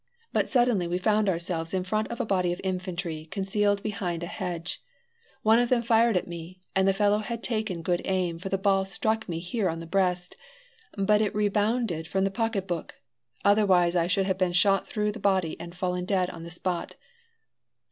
But 0.33 0.49
suddenly 0.49 0.87
we 0.87 0.97
found 0.97 1.29
ourselves 1.29 1.75
in 1.75 1.83
front 1.83 2.07
of 2.07 2.19
a 2.19 2.25
body 2.25 2.51
of 2.51 2.59
infantry 2.63 3.25
concealed 3.27 3.83
behind 3.83 4.23
a 4.23 4.25
hedge. 4.25 4.81
One 5.43 5.59
of 5.59 5.69
them 5.69 5.83
fired 5.83 6.17
at 6.17 6.25
me, 6.27 6.59
and 6.75 6.87
the 6.87 6.91
fellow 6.93 7.19
had 7.19 7.43
taken 7.43 7.83
good 7.83 8.01
aim, 8.05 8.39
for 8.39 8.49
the 8.49 8.57
ball 8.57 8.83
struck 8.83 9.29
me 9.29 9.37
here 9.37 9.69
on 9.69 9.79
the 9.79 9.85
breast. 9.85 10.35
But 10.97 11.21
it 11.21 11.35
rebounded 11.35 12.07
from 12.07 12.23
the 12.23 12.31
pocket 12.31 12.67
book; 12.67 12.95
otherwise, 13.45 13.95
I 13.95 14.07
should 14.07 14.25
have 14.25 14.39
been 14.39 14.53
shot 14.53 14.87
through 14.87 15.11
the 15.11 15.19
body 15.19 15.55
and 15.59 15.75
fallen 15.75 16.05
dead 16.05 16.31
on 16.31 16.41
the 16.41 16.49
spot. 16.49 16.95